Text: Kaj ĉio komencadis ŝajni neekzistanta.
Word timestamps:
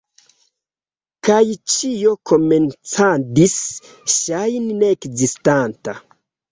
Kaj 1.29 1.41
ĉio 1.75 2.15
komencadis 2.31 3.57
ŝajni 4.19 4.83
neekzistanta. 4.83 6.01